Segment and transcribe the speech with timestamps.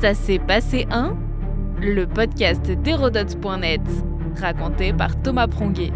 [0.00, 1.16] Ça s'est passé un
[1.80, 3.80] Le podcast d'Hérodote.net,
[4.40, 5.92] raconté par Thomas Pronguet.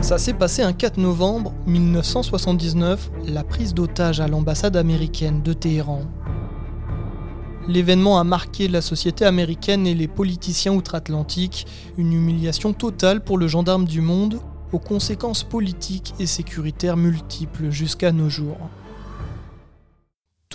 [0.00, 6.06] Ça s'est passé un 4 novembre 1979, la prise d'otage à l'ambassade américaine de Téhéran.
[7.68, 11.66] L'événement a marqué la société américaine et les politiciens outre-Atlantique,
[11.98, 14.40] une humiliation totale pour le gendarme du monde,
[14.72, 18.70] aux conséquences politiques et sécuritaires multiples jusqu'à nos jours.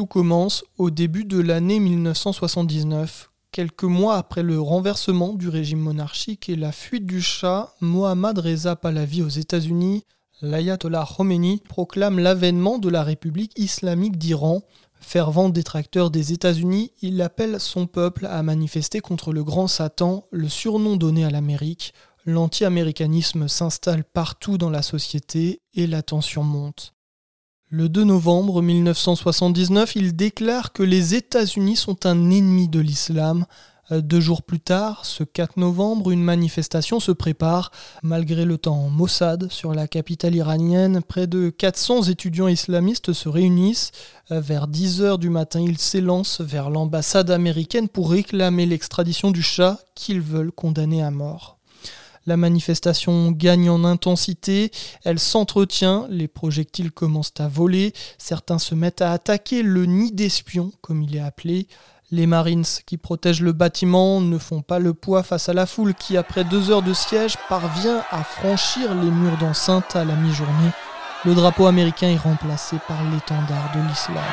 [0.01, 6.49] Tout commence au début de l'année 1979, quelques mois après le renversement du régime monarchique
[6.49, 10.03] et la fuite du Shah, Mohammad Reza Pahlavi aux États-Unis,
[10.41, 14.63] l'ayatollah Khomeini proclame l'avènement de la République islamique d'Iran.
[14.99, 20.49] Fervent détracteur des États-Unis, il appelle son peuple à manifester contre le grand Satan, le
[20.49, 21.93] surnom donné à l'Amérique.
[22.25, 26.95] L'anti-américanisme s'installe partout dans la société et la tension monte.
[27.73, 33.45] Le 2 novembre 1979, il déclare que les États-Unis sont un ennemi de l'islam.
[33.93, 37.71] Euh, deux jours plus tard, ce 4 novembre, une manifestation se prépare.
[38.03, 43.93] Malgré le temps Mossad sur la capitale iranienne, près de 400 étudiants islamistes se réunissent.
[44.31, 49.43] Euh, vers 10 heures du matin, ils s'élancent vers l'ambassade américaine pour réclamer l'extradition du
[49.43, 51.60] chat qu'ils veulent condamner à mort.
[52.27, 54.71] La manifestation gagne en intensité,
[55.03, 60.71] elle s'entretient, les projectiles commencent à voler, certains se mettent à attaquer le nid d'espions,
[60.81, 61.67] comme il est appelé.
[62.11, 65.95] Les Marines qui protègent le bâtiment ne font pas le poids face à la foule
[65.95, 70.71] qui, après deux heures de siège, parvient à franchir les murs d'enceinte à la mi-journée.
[71.25, 74.23] Le drapeau américain est remplacé par l'étendard de l'islam.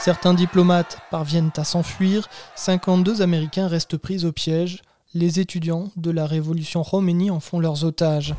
[0.00, 4.82] Certains diplomates parviennent à s'enfuir, 52 Américains restent pris au piège
[5.14, 8.34] les étudiants de la révolution Khomeini en font leurs otages.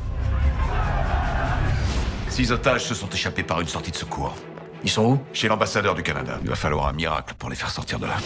[2.28, 4.34] Six otages se sont échappés par une sortie de secours.
[4.84, 5.20] Ils sont où?
[5.32, 6.38] Chez l'ambassadeur du Canada.
[6.42, 8.16] Il va falloir un miracle pour les faire sortir de là.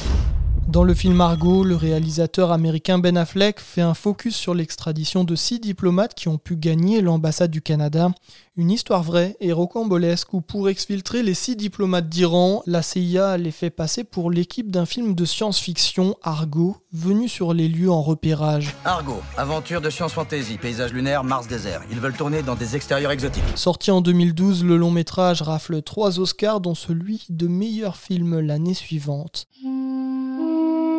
[0.74, 5.36] Dans le film Argo, le réalisateur américain Ben Affleck fait un focus sur l'extradition de
[5.36, 8.10] six diplomates qui ont pu gagner l'ambassade du Canada.
[8.56, 13.52] Une histoire vraie et rocambolesque où pour exfiltrer les six diplomates d'Iran, la CIA les
[13.52, 18.74] fait passer pour l'équipe d'un film de science-fiction, Argo, venu sur les lieux en repérage.
[18.84, 21.82] Argo, aventure de science-fantasy, paysage lunaire, Mars désert.
[21.92, 23.44] Ils veulent tourner dans des extérieurs exotiques.
[23.54, 28.74] Sorti en 2012, le long métrage rafle trois Oscars dont celui de meilleur film l'année
[28.74, 29.46] suivante.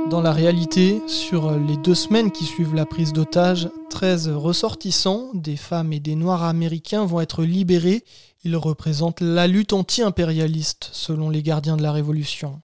[0.09, 5.55] Dans la réalité, sur les deux semaines qui suivent la prise d'otage, 13 ressortissants, des
[5.55, 8.03] femmes et des noirs américains, vont être libérés.
[8.43, 12.61] Ils représentent la lutte anti-impérialiste, selon les gardiens de la Révolution.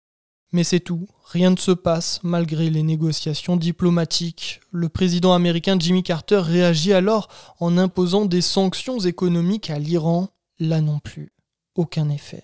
[0.51, 4.61] Mais c'est tout, rien ne se passe malgré les négociations diplomatiques.
[4.71, 7.27] Le président américain Jimmy Carter réagit alors
[7.59, 10.29] en imposant des sanctions économiques à l'Iran.
[10.59, 11.33] Là non plus,
[11.73, 12.43] aucun effet.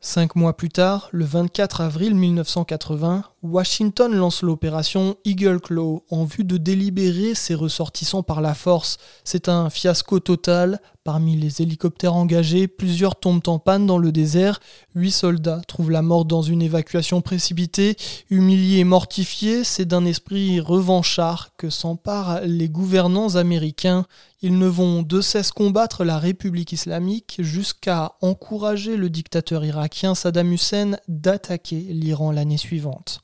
[0.00, 6.42] Cinq mois plus tard, le 24 avril 1980, Washington lance l'opération Eagle Claw en vue
[6.42, 8.96] de délibérer ses ressortissants par la force.
[9.22, 10.80] C'est un fiasco total.
[11.04, 14.58] Parmi les hélicoptères engagés, plusieurs tombent en panne dans le désert.
[14.96, 17.96] Huit soldats trouvent la mort dans une évacuation précipitée.
[18.28, 24.04] Humiliés et mortifiés, c'est d'un esprit revanchard que s'emparent les gouvernants américains.
[24.42, 30.52] Ils ne vont de cesse combattre la République islamique jusqu'à encourager le dictateur irakien Saddam
[30.52, 33.22] Hussein d'attaquer l'Iran l'année suivante.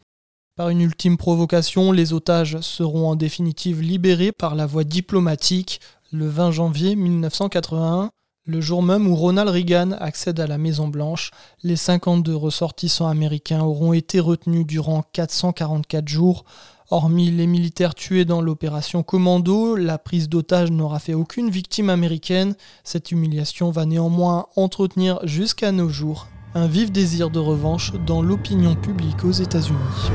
[0.56, 5.80] Par une ultime provocation, les otages seront en définitive libérés par la voie diplomatique
[6.12, 8.12] le 20 janvier 1981,
[8.46, 11.32] le jour même où Ronald Reagan accède à la Maison Blanche.
[11.64, 16.44] Les 52 ressortissants américains auront été retenus durant 444 jours.
[16.88, 22.54] Hormis les militaires tués dans l'opération Commando, la prise d'otage n'aura fait aucune victime américaine.
[22.84, 28.74] Cette humiliation va néanmoins entretenir jusqu'à nos jours un vif désir de revanche dans l'opinion
[28.76, 30.10] publique aux États-Unis.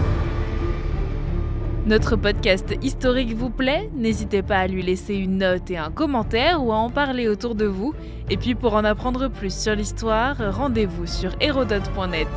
[1.85, 3.89] Notre podcast historique vous plaît?
[3.95, 7.55] N'hésitez pas à lui laisser une note et un commentaire ou à en parler autour
[7.55, 7.93] de vous.
[8.29, 12.27] Et puis pour en apprendre plus sur l'histoire, rendez-vous sur hérodote.net.